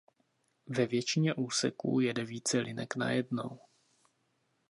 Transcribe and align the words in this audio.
Ve 0.67 0.85
většině 0.85 1.33
úseků 1.33 1.99
jede 1.99 2.23
více 2.25 2.57
linek 2.57 2.95
najednou. 2.95 3.59